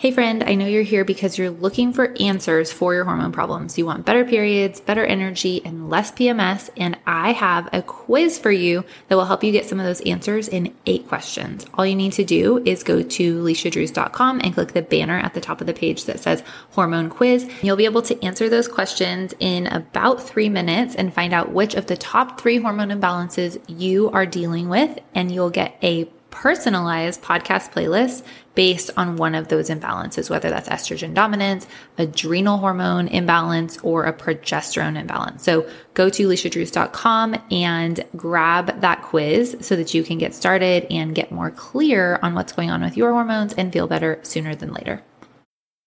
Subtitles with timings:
[0.00, 3.76] Hey, friend, I know you're here because you're looking for answers for your hormone problems.
[3.76, 6.70] You want better periods, better energy, and less PMS.
[6.76, 10.00] And I have a quiz for you that will help you get some of those
[10.02, 11.66] answers in eight questions.
[11.74, 15.40] All you need to do is go to leishadrews.com and click the banner at the
[15.40, 17.50] top of the page that says hormone quiz.
[17.62, 21.74] You'll be able to answer those questions in about three minutes and find out which
[21.74, 24.96] of the top three hormone imbalances you are dealing with.
[25.16, 28.24] And you'll get a personalized podcast playlists
[28.54, 34.12] based on one of those imbalances, whether that's estrogen dominance, adrenal hormone imbalance, or a
[34.12, 35.44] progesterone imbalance.
[35.44, 41.14] So go to leishadrews.com and grab that quiz so that you can get started and
[41.14, 44.72] get more clear on what's going on with your hormones and feel better sooner than
[44.72, 45.02] later.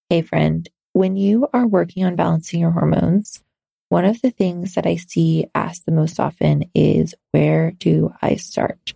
[0.09, 3.41] Hey, friend, when you are working on balancing your hormones,
[3.89, 8.35] one of the things that I see asked the most often is where do I
[8.35, 8.93] start?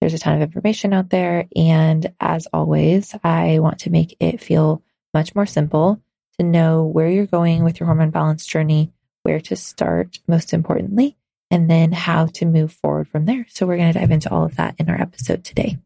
[0.00, 1.46] There's a ton of information out there.
[1.56, 4.82] And as always, I want to make it feel
[5.14, 6.00] much more simple
[6.38, 11.16] to know where you're going with your hormone balance journey, where to start, most importantly,
[11.50, 13.46] and then how to move forward from there.
[13.48, 15.78] So, we're going to dive into all of that in our episode today.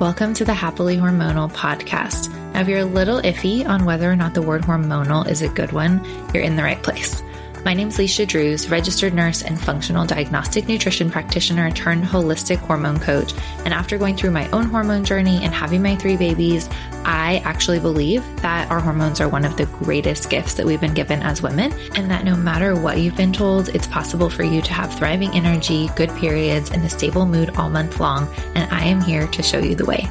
[0.00, 2.39] Welcome to the Happily Hormonal podcast.
[2.60, 5.72] If you're a little iffy on whether or not the word hormonal is a good
[5.72, 7.22] one, you're in the right place.
[7.64, 13.00] My name is Leisha Drews, registered nurse and functional diagnostic nutrition practitioner turned holistic hormone
[13.00, 13.32] coach.
[13.64, 16.68] And after going through my own hormone journey and having my three babies,
[17.02, 20.92] I actually believe that our hormones are one of the greatest gifts that we've been
[20.92, 24.60] given as women, and that no matter what you've been told, it's possible for you
[24.60, 28.28] to have thriving energy, good periods, and a stable mood all month long.
[28.54, 30.10] And I am here to show you the way.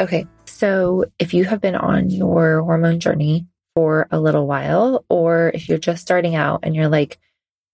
[0.00, 0.26] Okay.
[0.46, 5.68] So if you have been on your hormone journey for a little while, or if
[5.68, 7.18] you're just starting out and you're like,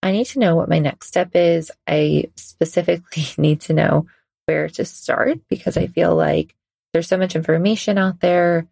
[0.03, 4.07] I need to know what my next step is, I specifically need to know
[4.47, 6.55] where to start because I feel like
[6.93, 8.67] there's so much information out there.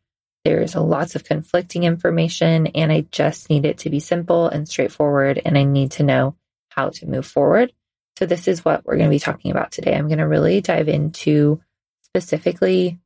[0.45, 5.41] There's lots of conflicting information, and I just need it to be simple and straightforward.
[5.43, 6.37] And I need to know
[6.69, 7.73] how to move forward.
[8.19, 9.95] So, this is what we're going to be talking about today.
[9.95, 11.63] I'm going to really dive into
[12.03, 13.01] specifically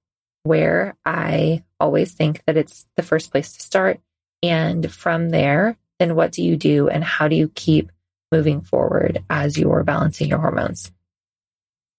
[0.49, 4.01] where I always think that it's the first place to start.
[4.43, 7.93] And from there, then what do you do and how do you keep
[8.33, 10.91] moving forward as you're balancing your hormones?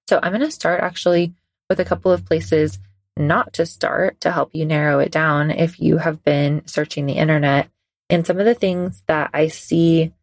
[0.10, 1.34] So I'm going to start actually
[1.70, 2.80] with a couple of places
[3.16, 7.14] not to start to help you narrow it down if you have been searching the
[7.14, 7.70] internet.
[8.10, 10.14] And some of the things that I see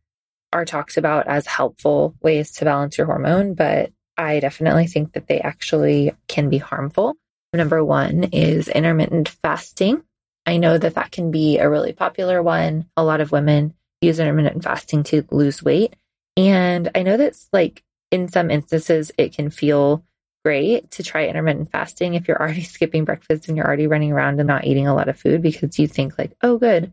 [0.53, 5.29] are talked about as helpful ways to balance your hormone, but I definitely think that
[5.29, 7.15] they actually can be harmful.
[7.57, 10.03] Number one is intermittent fasting.
[10.45, 12.87] I know that that can be a really popular one.
[12.97, 15.97] A lot of women use intermittent fasting to lose weight.
[16.37, 20.05] And I know that's like in some instances, it can feel
[20.45, 24.39] great to try intermittent fasting if you're already skipping breakfast and you're already running around
[24.39, 26.93] and not eating a lot of food because you think, like, oh, good,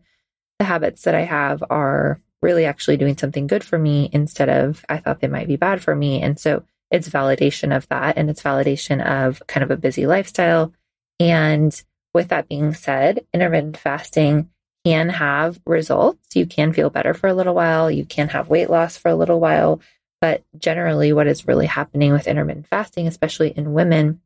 [0.58, 4.84] the habits that I have are really actually doing something good for me instead of
[4.88, 6.22] I thought they might be bad for me.
[6.22, 10.72] And so it's validation of that and it's validation of kind of a busy lifestyle.
[11.18, 11.82] And
[12.14, 14.48] with that being said, intermittent fasting
[14.84, 16.36] can have results.
[16.36, 19.16] You can feel better for a little while, you can have weight loss for a
[19.16, 19.80] little while.
[20.20, 24.20] But generally, what is really happening with intermittent fasting, especially in women,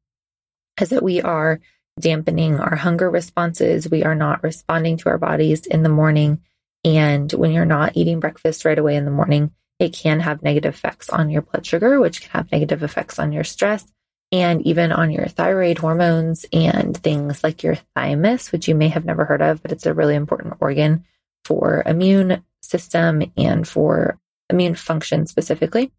[0.78, 1.60] is that we are
[1.98, 3.90] dampening our hunger responses.
[3.90, 6.42] We are not responding to our bodies in the morning.
[6.84, 10.74] And when you're not eating breakfast right away in the morning, it can have negative
[10.74, 13.86] effects on your blood sugar, which can have negative effects on your stress
[14.30, 19.04] and even on your thyroid hormones and things like your thymus, which you may have
[19.04, 21.04] never heard of, but it's a really important organ
[21.44, 24.18] for immune system and for
[24.50, 25.92] immune function specifically.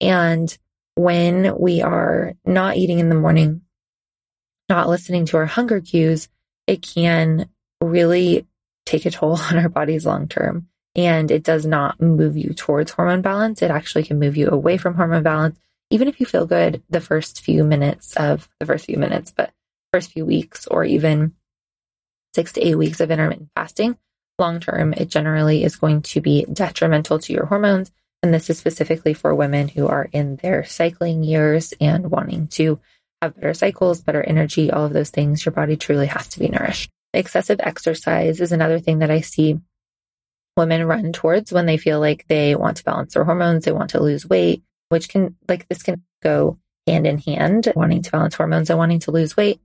[0.00, 0.56] And
[0.94, 3.62] when we are not eating in the morning,
[4.68, 6.28] not listening to our hunger cues,
[6.66, 7.48] it can
[7.80, 8.46] really
[8.84, 12.92] take a toll on our bodies long term and it does not move you towards
[12.92, 13.62] hormone balance.
[13.62, 15.58] It actually can move you away from hormone balance.
[15.90, 19.52] Even if you feel good the first few minutes of the first few minutes, but
[19.92, 21.34] first few weeks or even
[22.34, 23.96] six to eight weeks of intermittent fasting,
[24.38, 27.90] long term, it generally is going to be detrimental to your hormones.
[28.22, 32.78] And this is specifically for women who are in their cycling years and wanting to
[33.22, 35.44] have better cycles, better energy, all of those things.
[35.44, 36.90] Your body truly has to be nourished.
[37.12, 39.60] Excessive exercise is another thing that I see
[40.60, 43.90] women run towards when they feel like they want to balance their hormones, they want
[43.90, 48.34] to lose weight, which can, like, this can go hand in hand, wanting to balance
[48.36, 49.60] hormones and wanting to lose weight.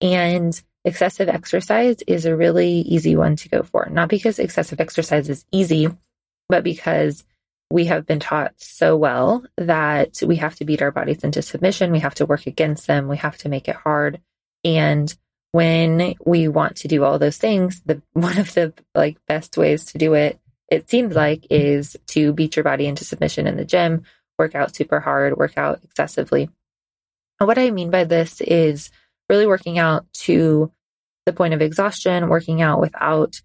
[0.00, 3.88] And excessive exercise is a really easy one to go for.
[3.90, 5.88] Not because excessive exercise is easy,
[6.48, 7.24] but because
[7.70, 11.92] we have been taught so well that we have to beat our bodies into submission.
[11.92, 13.08] We have to work against them.
[13.08, 14.20] We have to make it hard.
[14.64, 15.14] And
[15.52, 19.86] when we want to do all those things, the one of the like best ways
[19.86, 23.64] to do it, it seems like, is to beat your body into submission in the
[23.64, 24.02] gym,
[24.38, 26.50] work out super hard, work out excessively.
[27.40, 28.90] And what I mean by this is
[29.28, 30.72] really working out to
[31.26, 33.40] the point of exhaustion, working out without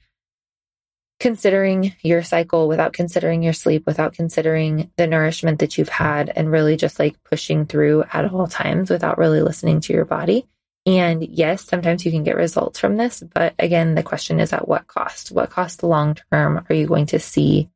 [1.19, 6.51] considering your cycle, without considering your sleep, without considering the nourishment that you've had, and
[6.51, 10.45] really just like pushing through at all times without really listening to your body.
[10.85, 14.67] And yes, sometimes you can get results from this, but again, the question is at
[14.67, 15.31] what cost?
[15.31, 17.69] What cost long term are you going to see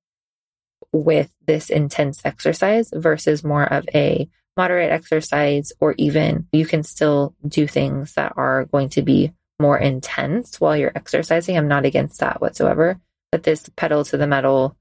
[0.91, 4.27] with this intense exercise versus more of a
[4.57, 9.77] moderate exercise, or even you can still do things that are going to be more
[9.77, 11.57] intense while you're exercising.
[11.57, 12.99] I'm not against that whatsoever.
[13.31, 14.75] But this pedal to the metal,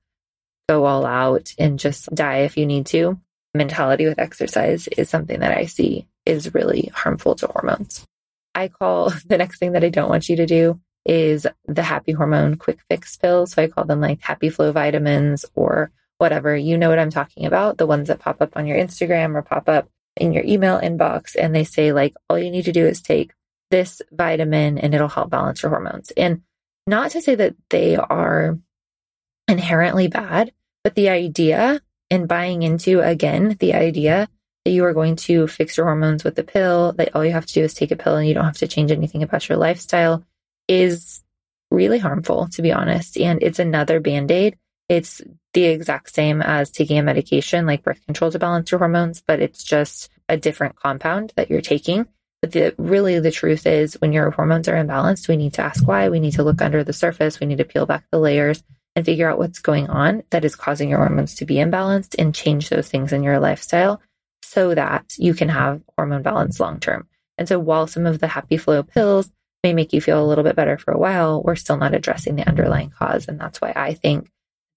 [0.68, 3.20] go all out and just die if you need to
[3.56, 8.06] mentality with exercise is something that I see is really harmful to hormones.
[8.56, 12.12] I call the next thing that I don't want you to do is the happy
[12.12, 13.52] hormone quick fix pills.
[13.52, 16.56] So I call them like happy flow vitamins or whatever.
[16.56, 17.78] You know what I'm talking about.
[17.78, 21.36] The ones that pop up on your Instagram or pop up in your email inbox
[21.38, 23.32] and they say like all you need to do is take
[23.70, 26.10] this vitamin and it'll help balance your hormones.
[26.16, 26.42] And
[26.86, 28.58] not to say that they are
[29.46, 30.52] inherently bad,
[30.82, 31.80] but the idea
[32.10, 34.28] and buying into again the idea
[34.66, 37.46] that you are going to fix your hormones with a pill, that all you have
[37.46, 39.56] to do is take a pill and you don't have to change anything about your
[39.56, 40.24] lifestyle
[40.66, 41.22] is
[41.70, 43.16] really harmful, to be honest.
[43.16, 44.58] And it's another band aid.
[44.88, 45.22] It's
[45.52, 49.38] the exact same as taking a medication like birth control to balance your hormones, but
[49.38, 52.08] it's just a different compound that you're taking.
[52.42, 55.86] But the, really, the truth is, when your hormones are imbalanced, we need to ask
[55.86, 56.08] why.
[56.08, 57.38] We need to look under the surface.
[57.38, 58.64] We need to peel back the layers
[58.96, 62.34] and figure out what's going on that is causing your hormones to be imbalanced and
[62.34, 64.02] change those things in your lifestyle
[64.46, 67.08] so that you can have hormone balance long term.
[67.38, 69.30] And so, while some of the happy flow pills
[69.62, 72.36] may make you feel a little bit better for a while, we're still not addressing
[72.36, 73.28] the underlying cause.
[73.28, 74.30] And that's why I think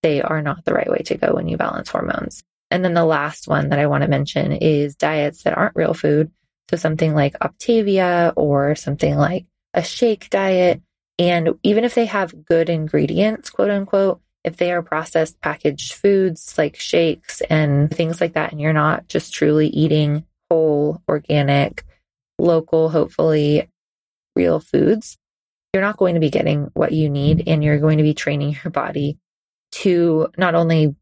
[0.04, 2.44] they are not the right way to go when you balance hormones.
[2.72, 5.94] And then the last one that I want to mention is diets that aren't real
[5.94, 6.32] food.
[6.70, 10.82] So something like Optavia or something like a shake diet.
[11.18, 16.56] And even if they have good ingredients, quote unquote, if they are processed packaged foods
[16.58, 21.86] like shakes and things like that, and you're not just truly eating whole, organic,
[22.40, 23.70] local, hopefully
[24.36, 25.18] real foods,
[25.74, 28.58] you're not going to be getting what you need and you're going to be training
[28.64, 29.20] your body
[29.72, 30.96] to not only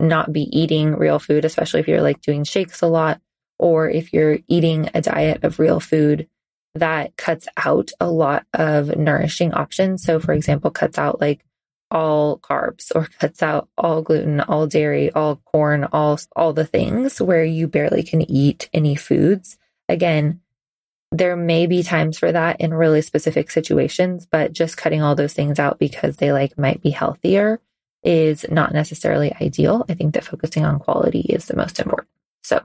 [0.00, 3.20] not be eating real food, especially if you're like doing shakes a lot,
[3.58, 6.28] or if you're eating a diet of real food
[6.74, 10.02] that cuts out a lot of nourishing options.
[10.02, 11.44] So, for example, cuts out like
[11.90, 17.20] all carbs or cuts out all gluten, all dairy, all corn, all all the things
[17.20, 19.58] where you barely can eat any foods.
[19.88, 20.40] Again,
[21.10, 25.32] there may be times for that in really specific situations, but just cutting all those
[25.32, 27.60] things out because they like might be healthier
[28.04, 29.84] is not necessarily ideal.
[29.88, 32.08] I think that focusing on quality is the most important.
[32.42, 32.62] So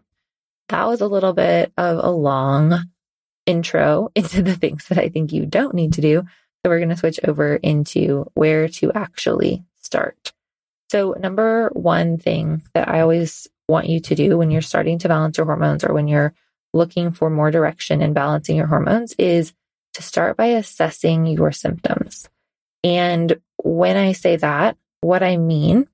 [0.69, 2.85] that was a little bit of a long
[3.45, 6.23] intro into the things that I think you don't need to do.
[6.63, 10.31] So we're going to switch over into where to actually start.
[10.89, 15.07] So, number one thing that I always want you to do when you're starting to
[15.07, 16.33] balance your hormones or when you're
[16.73, 19.53] looking for more direction in balancing your hormones is
[19.93, 22.29] to start by assessing your symptoms.
[22.83, 25.87] And when I say that, what I mean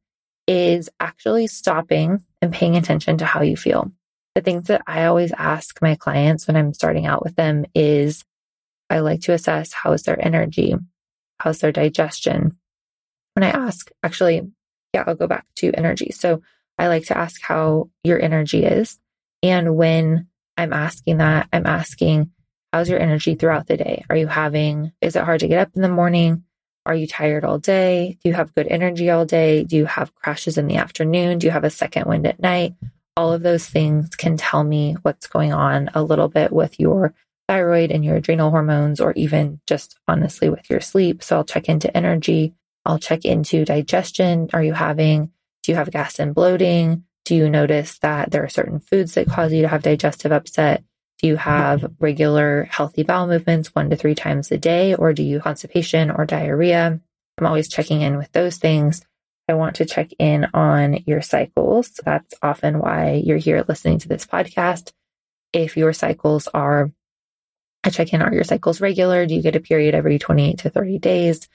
[0.48, 3.92] is actually stopping and paying attention to how you feel.
[4.36, 8.24] The things that I always ask my clients when I'm starting out with them is
[8.90, 10.76] I like to assess how is their energy?
[11.40, 12.58] How's their digestion?
[13.34, 14.52] When I ask, actually,
[14.94, 16.12] yeah, I'll go back to energy.
[16.12, 16.42] So
[16.78, 18.98] I like to ask how your energy is.
[19.44, 20.28] And when
[20.58, 22.32] I'm asking that, I'm asking,
[22.74, 24.04] how's your energy throughout the day?
[24.10, 26.44] Are you having, is it hard to get up in the morning?
[26.86, 28.18] Are you tired all day?
[28.24, 29.64] Do you have good energy all day?
[29.64, 31.38] Do you have crashes in the afternoon?
[31.38, 32.74] Do you have a second wind at night?
[33.16, 37.14] All of those things can tell me what's going on a little bit with your
[37.50, 41.24] thyroid and your adrenal hormones, or even just honestly with your sleep.
[41.24, 42.54] So I'll check into energy.
[42.86, 44.50] I'll check into digestion.
[44.54, 45.32] Are you having,
[45.64, 47.06] do you have gas and bloating?
[47.26, 50.84] Do you notice that there are certain foods that cause you to have digestive upset?
[51.22, 55.24] Do you have regular healthy bowel movements one to three times a day, or do
[55.24, 57.00] you constipation or diarrhea?
[57.38, 59.04] I'm always checking in with those things.
[59.50, 62.00] I want to check in on your cycles.
[62.06, 64.92] That's often why you're here listening to this podcast.
[65.52, 66.92] If your cycles are,
[67.84, 69.26] I check in, are your cycles regular?
[69.26, 71.48] Do you get a period every 28 to 30 days?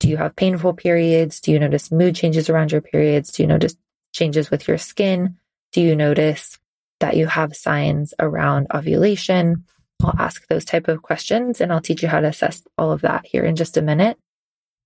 [0.00, 1.40] Do you have painful periods?
[1.40, 3.32] Do you notice mood changes around your periods?
[3.32, 3.76] Do you notice
[4.12, 5.36] changes with your skin?
[5.72, 6.58] Do you notice
[7.00, 9.64] that you have signs around ovulation.
[10.02, 13.02] I'll ask those type of questions and I'll teach you how to assess all of
[13.02, 14.16] that here in just a minute.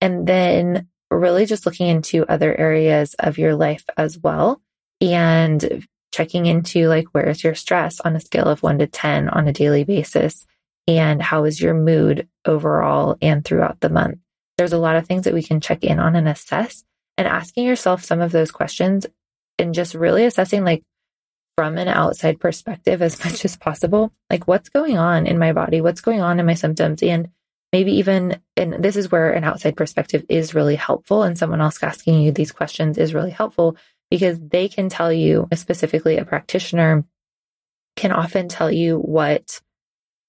[0.01, 4.61] And then really just looking into other areas of your life as well
[4.99, 9.47] and checking into like where's your stress on a scale of 1 to 10 on
[9.47, 10.45] a daily basis
[10.87, 14.19] and how is your mood overall and throughout the month.
[14.57, 16.83] There's a lot of things that we can check in on and assess
[17.17, 19.05] and asking yourself some of those questions
[19.57, 20.83] and just really assessing like
[21.55, 24.11] from an outside perspective as much as possible.
[24.29, 25.81] Like, what's going on in my body?
[25.81, 27.01] What's going on in my symptoms?
[27.03, 27.29] And
[27.71, 31.23] maybe even, and this is where an outside perspective is really helpful.
[31.23, 33.77] And someone else asking you these questions is really helpful
[34.09, 37.03] because they can tell you, specifically a practitioner
[37.95, 39.61] can often tell you what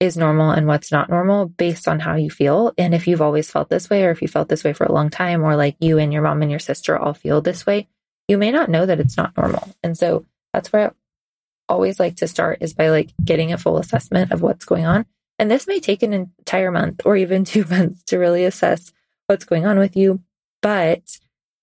[0.04, 2.72] is normal and what's not normal based on how you feel.
[2.78, 4.92] And if you've always felt this way, or if you felt this way for a
[4.92, 7.88] long time, or like you and your mom and your sister all feel this way,
[8.28, 9.68] you may not know that it's not normal.
[9.82, 10.92] And so that's where I
[11.68, 15.06] always like to start is by like getting a full assessment of what's going on.
[15.38, 18.92] And this may take an entire month or even two months to really assess
[19.26, 20.20] what's going on with you.
[20.62, 21.18] But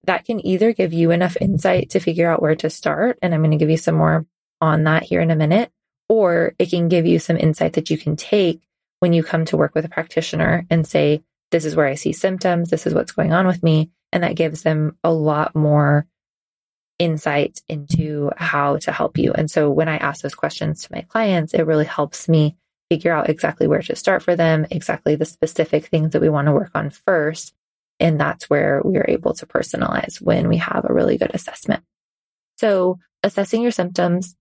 [0.05, 3.19] that can either give you enough insight to figure out where to start.
[3.21, 4.25] And I'm going to give you some more
[4.60, 5.71] on that here in a minute.
[6.12, 8.68] Or it can give you some insight that you can take
[9.00, 12.12] when you come to work with a practitioner and say, this is where I see
[12.12, 12.70] symptoms.
[12.70, 13.91] This is what's going on with me.
[14.12, 16.06] And that gives them a lot more
[17.00, 19.32] insight into how to help you.
[19.32, 22.58] And so when I ask those questions to my clients, it really helps me
[22.89, 26.48] figure out exactly where to start for them, exactly the specific things that we want
[26.48, 27.53] to work on first.
[28.01, 31.84] And that's where we are able to personalize when we have a really good assessment.
[32.58, 34.36] So assessing your symptoms,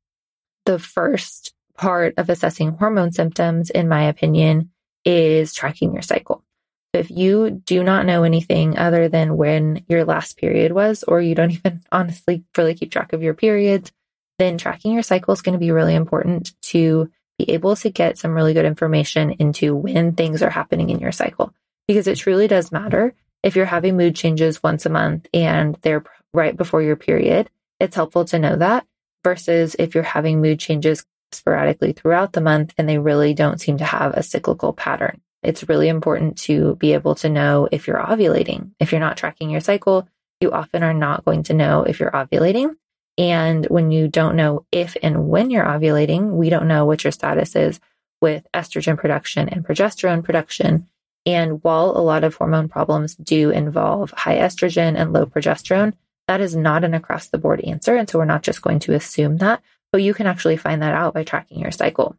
[0.67, 4.71] the first part of assessing hormone symptoms, in my opinion,
[5.07, 6.45] is tracking your cycle.
[6.93, 11.35] If you do not know anything other than when your last period was, or you
[11.35, 13.93] don't even honestly really keep track of your periods,
[14.39, 18.19] then tracking your cycle is going to be really important to be able to get
[18.19, 21.55] some really good information into when things are happening in your cycle.
[21.89, 26.05] Because it truly does matter if you're having mood changes once a month and they're
[26.35, 27.49] right before your period.
[27.79, 28.87] It's helpful to know that
[29.25, 33.79] versus if you're having mood changes sporadically throughout the month and they really don't seem
[33.79, 35.21] to have a cyclical pattern.
[35.43, 38.73] It's really important to be able to know if you're ovulating.
[38.79, 40.09] If you're not tracking your cycle,
[40.41, 42.77] you often are not going to know if you're ovulating.
[43.17, 47.11] And when you don't know if and when you're ovulating, we don't know what your
[47.11, 47.81] status is
[48.21, 50.89] with estrogen production and progesterone production.
[51.27, 55.95] And while a lot of hormone problems do involve high estrogen and low progesterone,
[56.29, 57.97] that is not an across the board answer.
[57.97, 60.95] And so we're not just going to assume that, but you can actually find that
[60.95, 62.17] out by tracking your cycle.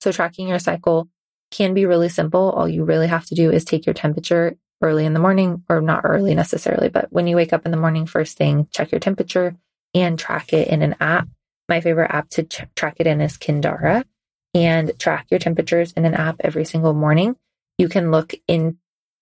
[0.00, 1.08] So tracking your cycle
[1.50, 2.50] can be really simple.
[2.50, 5.80] All you really have to do is take your temperature early in the morning, or
[5.80, 9.00] not early necessarily, but when you wake up in the morning, first thing, check your
[9.00, 9.56] temperature
[9.94, 11.28] and track it in an app.
[11.68, 14.04] My favorite app to ch- track it in is Kindara
[14.54, 17.36] and track your temperatures in an app every single morning.
[17.76, 18.78] You can look in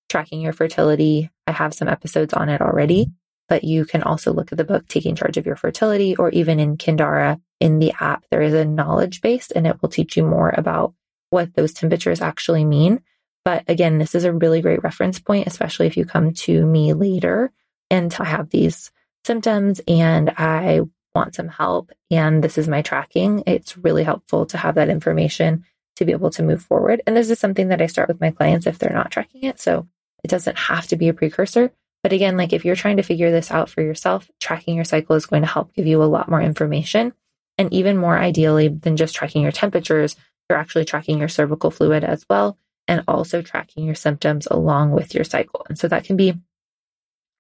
[0.09, 1.31] tracking your fertility.
[1.47, 3.11] I have some episodes on it already,
[3.49, 6.59] but you can also look at the book Taking Charge of Your Fertility or even
[6.59, 8.25] in Kindara in the app.
[8.31, 10.95] There is a knowledge base and it will teach you more about
[11.31, 13.01] what those temperatures actually mean.
[13.45, 16.93] But again, this is a really great reference point, especially if you come to me
[16.93, 17.53] later
[17.91, 18.91] and I have these
[19.25, 20.81] symptoms and I
[21.15, 23.43] want some help and this is my tracking.
[23.47, 25.65] It's really helpful to have that information
[25.97, 27.03] to be able to move forward.
[27.07, 29.61] And this is something that I start with my clients if they're not tracking it.
[29.61, 29.87] So
[30.23, 31.73] it doesn't have to be a precursor.
[32.07, 35.17] But again, like if you're trying to figure this out for yourself, tracking your cycle
[35.17, 37.13] is going to help give you a lot more information.
[37.59, 40.15] And even more ideally than just tracking your temperatures,
[40.49, 45.17] you're actually tracking your cervical fluid as well and also tracking your symptoms along with
[45.17, 45.67] your cycle.
[45.69, 46.35] And so that can be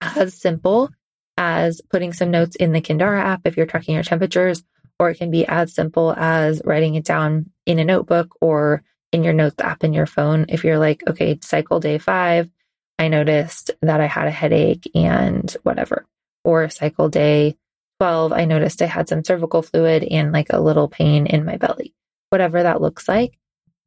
[0.01, 0.91] as simple
[1.37, 4.65] as putting some notes in the Kindara app if you're tracking your temperatures,
[4.99, 8.83] or it can be as simple as writing it down in a notebook or
[9.13, 10.47] in your notes app in your phone.
[10.49, 12.51] If you're like, okay, cycle day five,
[12.99, 16.07] I noticed that I had a headache and whatever.
[16.45, 17.57] Or cycle day
[18.00, 21.57] 12, I noticed I had some cervical fluid and like a little pain in my
[21.57, 21.95] belly
[22.31, 23.38] whatever that looks like,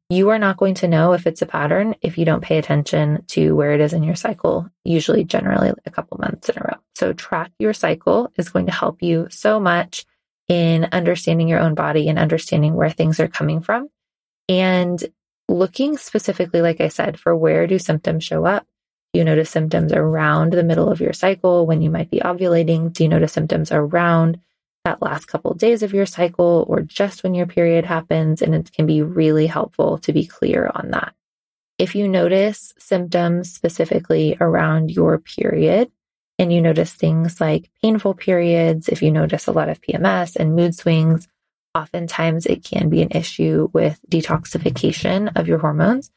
[0.08, 3.24] You are not going to know if it's a pattern if you don't pay attention
[3.28, 6.78] to where it is in your cycle, usually generally a couple months in a row.
[6.96, 10.04] So track your cycle is going to help you so much
[10.48, 13.88] in understanding your own body and understanding where things are coming from.
[14.48, 15.00] And
[15.48, 18.66] looking specifically, like I said, for where do symptoms show up?
[19.12, 22.92] Do you notice symptoms around the middle of your cycle when you might be ovulating?
[22.92, 24.40] Do you notice symptoms around
[24.84, 28.40] that last couple of days of your cycle or just when your period happens?
[28.40, 31.14] And it can be really helpful to be clear on that.
[31.78, 35.90] If you notice symptoms specifically around your period,
[36.40, 40.56] and you notice things like painful periods, if you notice a lot of PMS and
[40.56, 41.28] mood swings,
[41.74, 46.10] oftentimes it can be an issue with detoxification of your hormones.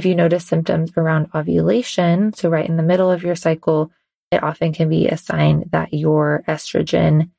[0.00, 3.92] If you notice symptoms around ovulation, so right in the middle of your cycle,
[4.30, 7.32] it often can be a sign that your estrogen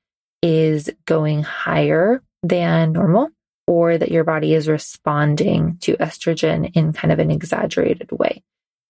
[0.44, 3.30] is going higher than normal
[3.66, 8.44] or that your body is responding to estrogen in kind of an exaggerated way.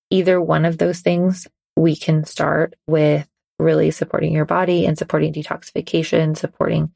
[0.09, 1.47] Either one of those things,
[1.77, 3.25] we can start with
[3.57, 6.91] really supporting your body and supporting detoxification, supporting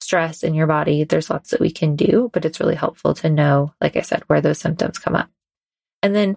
[0.00, 1.02] stress in your body.
[1.02, 4.22] There's lots that we can do, but it's really helpful to know, like I said,
[4.28, 5.28] where those symptoms come up.
[6.02, 6.36] And then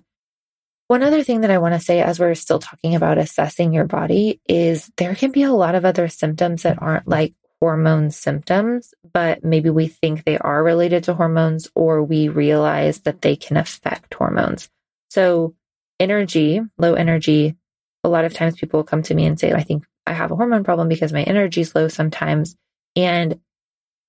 [0.87, 3.85] one other thing that I want to say as we're still talking about assessing your
[3.85, 8.93] body is there can be a lot of other symptoms that aren't like hormone symptoms,
[9.13, 13.55] but maybe we think they are related to hormones or we realize that they can
[13.55, 14.69] affect hormones.
[15.09, 15.55] So
[15.99, 17.55] energy, low energy,
[18.03, 20.35] a lot of times people come to me and say, I think I have a
[20.35, 22.55] hormone problem because my energy is low sometimes.
[22.95, 23.39] And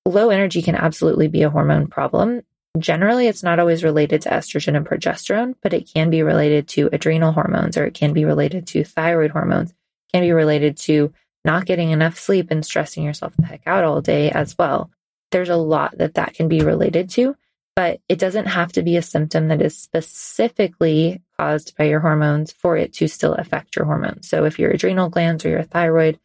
[0.05, 2.43] low energy can absolutely be a hormone problem.
[2.79, 6.89] Generally, it's not always related to estrogen and progesterone, but it can be related to
[6.93, 9.77] adrenal hormones or it can be related to thyroid hormones, it
[10.13, 11.13] can be related to
[11.45, 14.91] not getting enough sleep and stressing yourself the heck out all day as well.
[15.31, 17.37] There's a lot that that can be related to,
[17.77, 22.53] but it doesn't have to be a symptom that is specifically caused by your hormones
[22.53, 24.29] for it to still affect your hormones.
[24.29, 26.19] So if your adrenal glands or your thyroid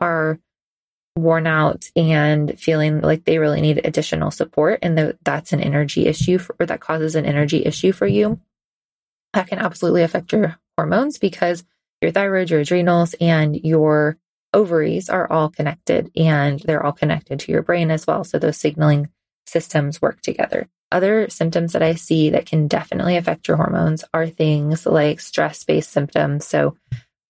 [0.00, 0.38] are
[1.16, 6.38] worn out and feeling like they really need additional support and that's an energy issue
[6.38, 8.38] for, or that causes an energy issue for you,
[9.32, 11.64] that can absolutely affect your hormones because
[12.02, 14.18] your thyroid, your adrenals, and your
[14.52, 18.22] ovaries are all connected and they're all connected to your brain as well.
[18.24, 19.08] So those signaling
[19.46, 20.68] systems work together.
[20.92, 25.64] Other symptoms that I see that can definitely affect your hormones are things like stress
[25.64, 26.46] based symptoms.
[26.46, 26.76] So,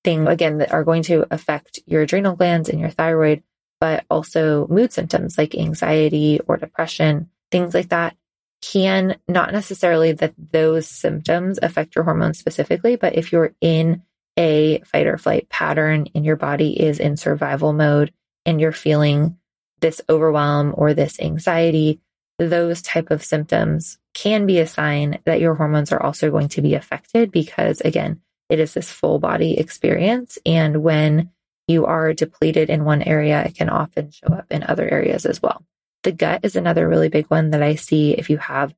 [0.05, 3.43] things again that are going to affect your adrenal glands and your thyroid,
[3.81, 8.17] but also mood symptoms like anxiety or depression, things like that
[8.63, 14.03] can not necessarily that those symptoms affect your hormones specifically, but if you're in
[14.37, 18.13] a fight or flight pattern and your body is in survival mode
[18.45, 19.39] and you're feeling
[19.81, 22.01] this overwhelm or this anxiety,
[22.39, 26.63] those type of symptoms can be a sign that your hormones are also going to
[26.63, 30.39] be affected because again, it is this full body experience.
[30.47, 31.31] And when
[31.67, 35.43] you are depleted in one area, it can often show up in other areas as
[35.43, 35.65] well.
[36.03, 38.75] The gut is another really big one that I see if you have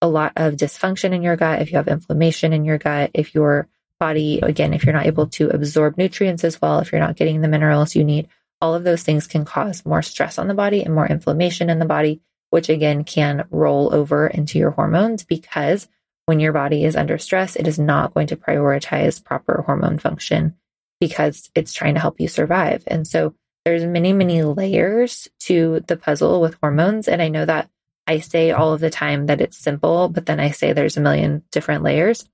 [0.00, 3.34] a lot of dysfunction in your gut, if you have inflammation in your gut, if
[3.34, 7.16] your body, again, if you're not able to absorb nutrients as well, if you're not
[7.16, 8.28] getting the minerals you need,
[8.60, 11.78] all of those things can cause more stress on the body and more inflammation in
[11.78, 12.20] the body
[12.50, 15.88] which again can roll over into your hormones because
[16.26, 20.54] when your body is under stress, it is not going to prioritize proper hormone function
[21.00, 22.84] because it's trying to help you survive.
[22.86, 23.34] And so
[23.64, 27.08] there's many, many layers to the puzzle with hormones.
[27.08, 27.68] And I know that
[28.06, 31.02] I say all of the time that it's simple, but then I say there's a
[31.02, 32.24] million different layers.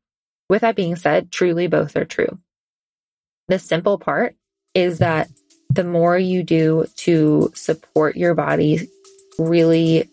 [0.48, 2.38] With that being said, truly both are true.
[3.48, 4.36] The simple part
[4.74, 5.28] is that
[5.70, 8.88] the more you do to support your body
[9.38, 10.10] really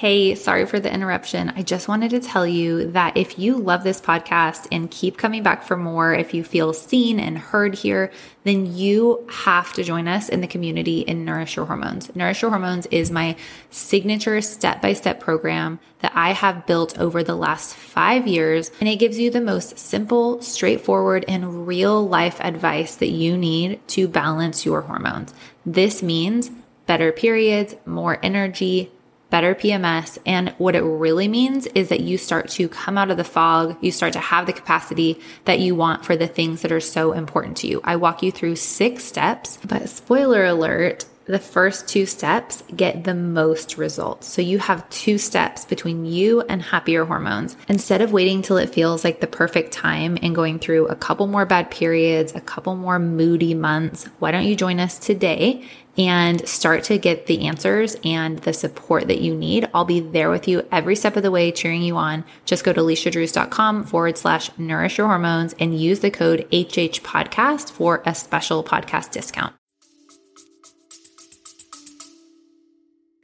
[0.00, 1.52] Hey, sorry for the interruption.
[1.56, 5.42] I just wanted to tell you that if you love this podcast and keep coming
[5.42, 8.10] back for more, if you feel seen and heard here,
[8.44, 12.16] then you have to join us in the community in Nourish Your Hormones.
[12.16, 13.36] Nourish Your Hormones is my
[13.68, 18.70] signature step by step program that I have built over the last five years.
[18.80, 23.86] And it gives you the most simple, straightforward, and real life advice that you need
[23.88, 25.34] to balance your hormones.
[25.66, 26.50] This means
[26.86, 28.90] better periods, more energy,
[29.30, 30.18] better PMS.
[30.26, 33.76] And what it really means is that you start to come out of the fog,
[33.80, 37.12] you start to have the capacity that you want for the things that are so
[37.12, 37.80] important to you.
[37.84, 43.14] I walk you through six steps, but spoiler alert, the first two steps get the
[43.14, 44.26] most results.
[44.26, 47.56] So you have two steps between you and happier hormones.
[47.68, 51.28] Instead of waiting till it feels like the perfect time and going through a couple
[51.28, 55.64] more bad periods, a couple more moody months, why don't you join us today
[56.00, 59.68] and start to get the answers and the support that you need.
[59.74, 62.24] I'll be there with you every step of the way, cheering you on.
[62.46, 67.70] Just go to leishadrews.com forward slash nourish your hormones and use the code HH podcast
[67.70, 69.54] for a special podcast discount.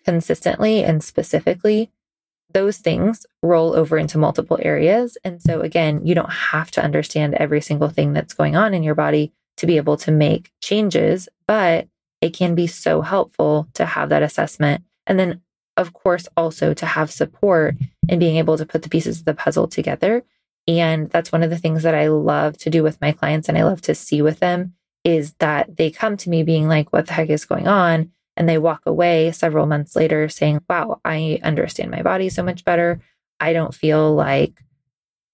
[0.04, 1.90] Consistently and specifically,
[2.52, 5.16] those things roll over into multiple areas.
[5.24, 8.82] And so, again, you don't have to understand every single thing that's going on in
[8.82, 11.88] your body to be able to make changes, but
[12.26, 14.82] it can be so helpful to have that assessment.
[15.06, 15.42] And then,
[15.76, 17.76] of course, also to have support
[18.08, 20.24] and being able to put the pieces of the puzzle together.
[20.66, 23.56] And that's one of the things that I love to do with my clients and
[23.56, 27.06] I love to see with them is that they come to me being like, what
[27.06, 28.10] the heck is going on?
[28.36, 32.64] And they walk away several months later saying, wow, I understand my body so much
[32.64, 33.00] better.
[33.38, 34.60] I don't feel like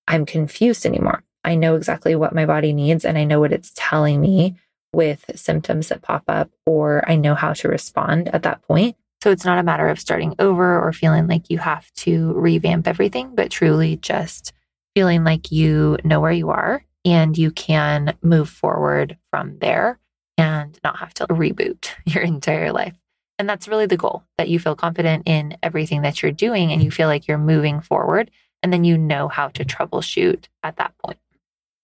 [0.07, 1.25] I'm confused anymore.
[1.43, 4.57] I know exactly what my body needs and I know what it's telling me
[4.93, 8.97] with symptoms that pop up, or I know how to respond at that point.
[9.23, 12.89] So it's not a matter of starting over or feeling like you have to revamp
[12.89, 14.53] everything, but truly just
[14.95, 19.99] feeling like you know where you are and you can move forward from there
[20.39, 22.97] and not have to reboot your entire life.
[23.39, 26.83] And that's really the goal that you feel confident in everything that you're doing and
[26.83, 28.31] you feel like you're moving forward.
[28.63, 31.19] And then you know how to troubleshoot at that point.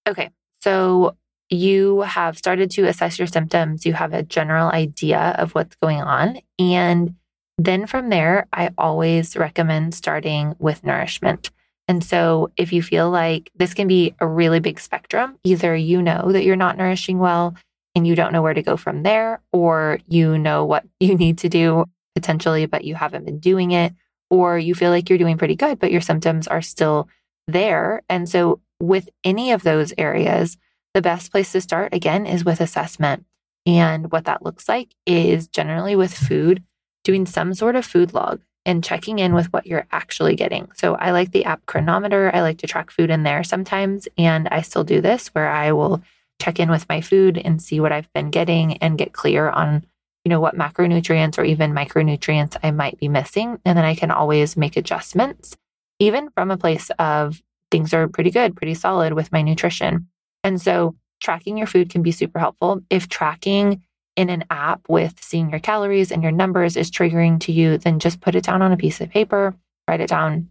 [0.09, 0.31] Okay.
[0.61, 1.17] So
[1.51, 6.01] you have started to assess your symptoms, you have a general idea of what's going
[6.01, 6.39] on.
[6.59, 7.15] And
[7.57, 11.51] then from there, I always recommend starting with nourishment.
[11.89, 16.03] And so if you feel like this can be a really big spectrum, either you
[16.03, 17.57] know that you're not nourishing well
[17.95, 21.39] and you don't know where to go from there, or you know what you need
[21.39, 23.95] to do potentially, but you haven't been doing it,
[24.31, 27.09] or you feel like you're doing pretty good, but your symptoms are still
[27.47, 28.03] there.
[28.09, 30.59] And so with any of those areas,
[30.95, 33.25] the best place to start, again, is with assessment.
[33.67, 36.63] And what that looks like is generally with food,
[37.05, 40.71] doing some sort of food log and checking in with what you're actually getting.
[40.75, 42.31] So I like the app Cronometer.
[42.35, 44.09] I like to track food in there sometimes.
[44.19, 46.03] And I still do this where I will
[46.41, 49.85] check in with my food and see what I've been getting and get clear on,
[50.25, 53.59] you know, what macronutrients or even micronutrients I might be missing.
[53.65, 55.57] And then I can always make adjustments,
[55.99, 60.09] even from a place of things are pretty good, pretty solid with my nutrition.
[60.45, 62.81] And so tracking your food can be super helpful.
[62.91, 63.83] If tracking
[64.17, 67.99] in an app with seeing your calories and your numbers is triggering to you, then
[67.99, 69.55] just put it down on a piece of paper,
[69.87, 70.49] write it down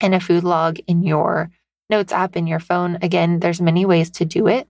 [0.00, 1.50] in a food log in your
[1.90, 2.98] notes app in your phone.
[3.02, 4.68] Again, there's many ways to do it.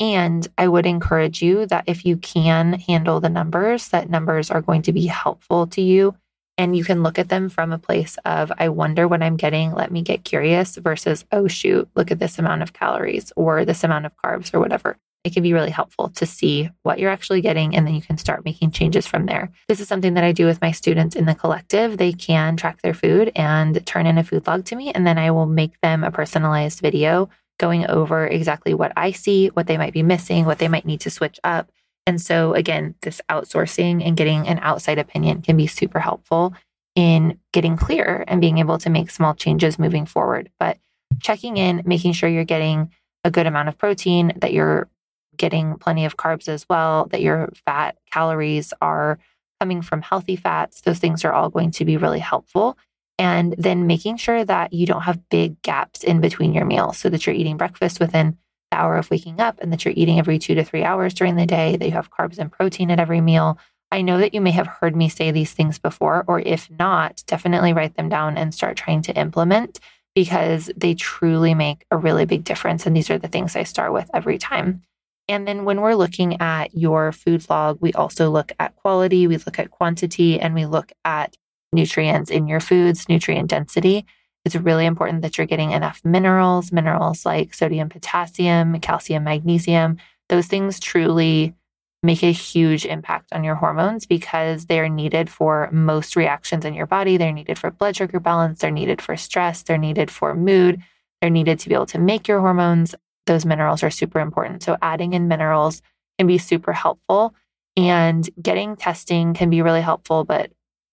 [0.00, 4.60] And I would encourage you that if you can handle the numbers, that numbers are
[4.60, 6.16] going to be helpful to you
[6.58, 9.72] and you can look at them from a place of, I wonder what I'm getting.
[9.72, 13.84] Let me get curious versus, oh, shoot, look at this amount of calories or this
[13.84, 14.96] amount of carbs or whatever.
[15.24, 18.18] It can be really helpful to see what you're actually getting, and then you can
[18.18, 19.52] start making changes from there.
[19.68, 21.96] This is something that I do with my students in the collective.
[21.96, 25.18] They can track their food and turn in a food log to me, and then
[25.18, 29.78] I will make them a personalized video going over exactly what I see, what they
[29.78, 31.70] might be missing, what they might need to switch up
[32.06, 36.52] and so, again, this outsourcing and getting an outside opinion can be super helpful
[36.94, 40.50] in getting clear and being able to make small changes moving forward.
[40.58, 40.78] But
[41.20, 42.92] checking in, making sure you're getting
[43.24, 44.88] a good amount of protein, that you're
[45.36, 49.18] getting plenty of carbs as well, that your fat calories are
[49.60, 52.76] coming from healthy fats, those things are all going to be really helpful.
[53.18, 57.08] And then making sure that you don't have big gaps in between your meals so
[57.10, 58.36] that you're eating breakfast within
[58.72, 61.46] hour of waking up and that you're eating every two to three hours during the
[61.46, 63.58] day, that you have carbs and protein at every meal.
[63.90, 67.22] I know that you may have heard me say these things before, or if not,
[67.26, 69.80] definitely write them down and start trying to implement
[70.14, 72.86] because they truly make a really big difference.
[72.86, 74.82] And these are the things I start with every time.
[75.28, 79.36] And then when we're looking at your food log, we also look at quality, we
[79.36, 81.36] look at quantity, and we look at
[81.72, 84.04] nutrients in your foods, nutrient density.
[84.44, 89.98] It's really important that you're getting enough minerals, minerals like sodium, potassium, calcium, magnesium.
[90.28, 91.54] Those things truly
[92.02, 96.86] make a huge impact on your hormones because they're needed for most reactions in your
[96.86, 97.16] body.
[97.16, 100.82] They're needed for blood sugar balance, they're needed for stress, they're needed for mood,
[101.20, 102.94] they're needed to be able to make your hormones.
[103.26, 104.64] Those minerals are super important.
[104.64, 105.80] So, adding in minerals
[106.18, 107.34] can be super helpful.
[107.76, 110.50] And getting testing can be really helpful, but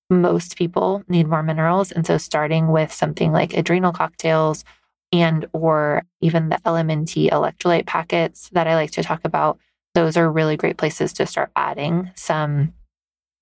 [0.09, 1.91] most people need more minerals.
[1.91, 4.63] And so starting with something like adrenal cocktails
[5.11, 9.59] and or even the LMNT electrolyte packets that I like to talk about,
[9.95, 12.73] those are really great places to start adding some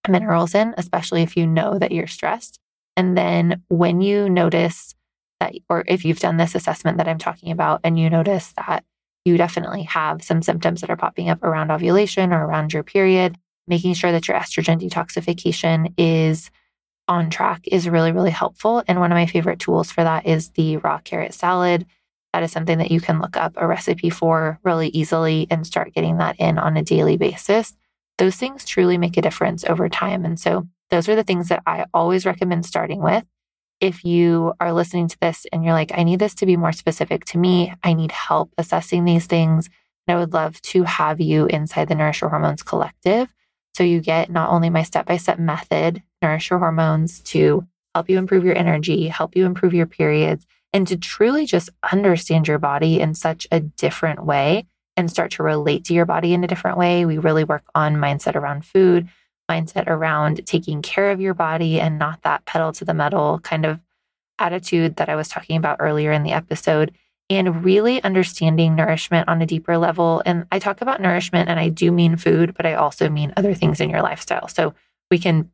[0.08, 2.60] minerals in, especially if you know that you're stressed.
[2.96, 4.96] And then when you notice
[5.40, 8.84] that, or if you've done this assessment that I'm talking about and you notice that
[9.26, 13.38] you definitely have some symptoms that are popping up around ovulation or around your period,
[13.68, 16.50] making sure that your estrogen detoxification is
[17.08, 18.84] on track is really, really helpful.
[18.88, 21.86] And one of my favorite tools for that is the raw carrot salad.
[22.34, 25.94] That is something that you can look up a recipe for really easily and start
[25.94, 27.74] getting that in on a daily basis.
[28.18, 30.26] Those things truly make a difference over time.
[30.26, 33.24] And so those are the things that I always recommend starting with.
[33.80, 36.72] If you are listening to this and you're like, I need this to be more
[36.72, 39.70] specific to me, I need help assessing these things.
[40.08, 43.34] And I would love to have you inside the Nourish Your Hormones Collective.
[43.78, 48.10] So you get not only my step by step method, Nourish Your Hormones, to help
[48.10, 52.58] you improve your energy, help you improve your periods, and to truly just understand your
[52.58, 56.48] body in such a different way and start to relate to your body in a
[56.48, 57.06] different way.
[57.06, 59.10] We really work on mindset around food,
[59.48, 63.64] mindset around taking care of your body and not that pedal to the metal kind
[63.64, 63.80] of
[64.40, 66.96] attitude that I was talking about earlier in the episode.
[67.30, 70.22] And really understanding nourishment on a deeper level.
[70.26, 73.54] And I talk about nourishment and I do mean food, but I also mean other
[73.54, 74.48] things in your lifestyle.
[74.48, 74.74] So
[75.12, 75.52] we can,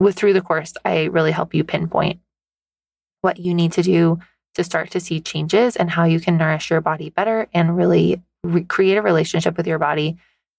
[0.00, 2.20] with through the course, I really help you pinpoint
[3.20, 4.18] what you need to do
[4.56, 8.22] to start to see changes and how you can nourish your body better and really
[8.42, 10.16] re- create a relationship with your body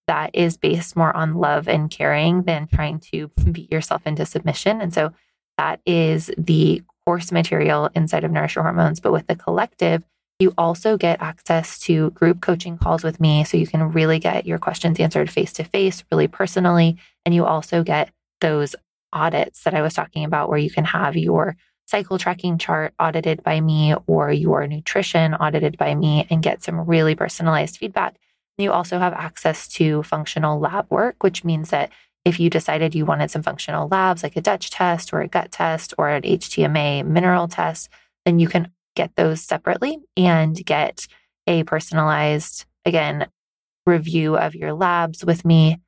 [0.07, 4.81] that is based more on love and caring than trying to beat yourself into submission.
[4.81, 5.11] And so
[5.57, 8.99] that is the course material inside of Nourish Your Hormones.
[8.99, 10.03] But with the collective,
[10.39, 13.43] you also get access to group coaching calls with me.
[13.43, 16.97] So you can really get your questions answered face to face, really personally.
[17.25, 18.75] And you also get those
[19.11, 21.55] audits that I was talking about, where you can have your
[21.87, 26.85] cycle tracking chart audited by me or your nutrition audited by me and get some
[26.85, 28.17] really personalized feedback.
[28.57, 31.91] You also have access to functional lab work, which means that
[32.25, 35.51] if you decided you wanted some functional labs like a Dutch test or a gut
[35.51, 37.89] test or an HTMA mineral test,
[38.25, 41.07] then you can get those separately and get
[41.45, 43.27] a personalized, again,
[43.85, 45.79] review of your labs with me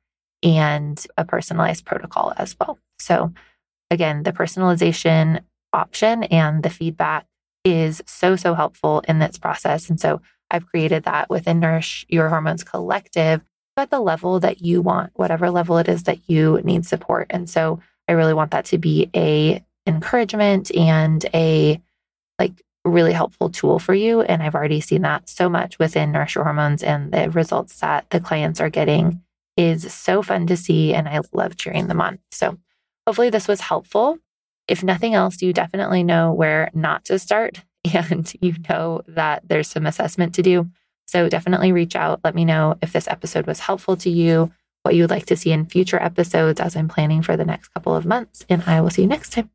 [0.42, 2.78] and a personalized protocol as well.
[2.98, 3.34] So,
[3.90, 5.40] again, the personalization
[5.72, 7.26] option and the feedback
[7.64, 9.90] is so, so helpful in this process.
[9.90, 13.42] And so I've created that within Nourish Your Hormones Collective
[13.76, 17.26] at the level that you want, whatever level it is that you need support.
[17.30, 21.80] And so I really want that to be a encouragement and a
[22.38, 24.22] like really helpful tool for you.
[24.22, 28.08] And I've already seen that so much within Nourish Your Hormones and the results that
[28.10, 29.22] the clients are getting
[29.56, 30.94] is so fun to see.
[30.94, 32.18] And I love cheering them on.
[32.30, 32.58] So
[33.06, 34.18] hopefully this was helpful.
[34.68, 37.62] If nothing else, you definitely know where not to start
[37.94, 40.70] and you know that there's some assessment to do.
[41.06, 42.20] So definitely reach out.
[42.22, 45.36] Let me know if this episode was helpful to you, what you would like to
[45.36, 48.46] see in future episodes as I'm planning for the next couple of months.
[48.48, 49.50] And I will see you next time.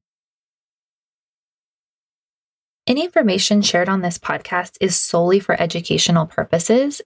[2.88, 7.02] Any information shared on this podcast is solely for educational purposes,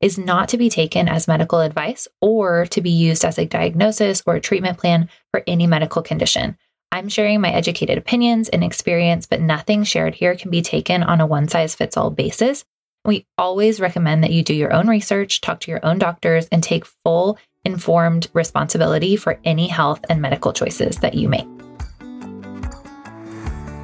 [0.00, 4.22] is not to be taken as medical advice or to be used as a diagnosis
[4.26, 6.56] or a treatment plan for any medical condition.
[6.92, 11.20] I'm sharing my educated opinions and experience, but nothing shared here can be taken on
[11.20, 12.64] a one size fits all basis.
[13.04, 16.62] We always recommend that you do your own research, talk to your own doctors, and
[16.62, 21.48] take full informed responsibility for any health and medical choices that you make.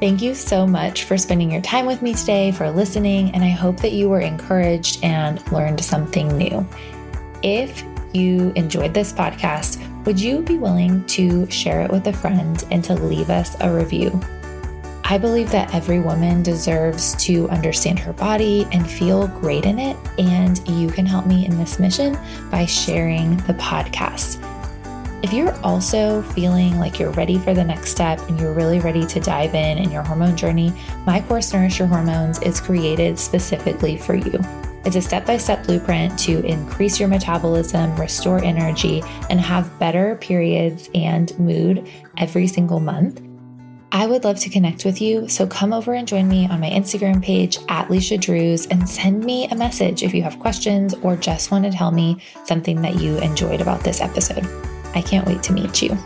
[0.01, 3.49] Thank you so much for spending your time with me today, for listening, and I
[3.49, 6.67] hope that you were encouraged and learned something new.
[7.43, 12.63] If you enjoyed this podcast, would you be willing to share it with a friend
[12.71, 14.19] and to leave us a review?
[15.03, 19.97] I believe that every woman deserves to understand her body and feel great in it.
[20.17, 22.17] And you can help me in this mission
[22.49, 24.41] by sharing the podcast.
[25.23, 29.05] If you're also feeling like you're ready for the next step and you're really ready
[29.05, 30.73] to dive in in your hormone journey,
[31.05, 34.39] my course Nourish Your Hormones is created specifically for you.
[34.83, 40.15] It's a step by step blueprint to increase your metabolism, restore energy, and have better
[40.15, 43.21] periods and mood every single month.
[43.91, 46.69] I would love to connect with you, so come over and join me on my
[46.71, 51.15] Instagram page at Leisha Drews and send me a message if you have questions or
[51.15, 54.47] just want to tell me something that you enjoyed about this episode.
[54.93, 55.97] I can't wait to meet you.